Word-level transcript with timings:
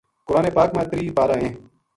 قرآن 0.27 0.45
پاک 0.55 0.69
ما 0.75 0.83
تری 0.89 1.09
پارہ 1.17 1.35
ہیں۔ 1.41 1.53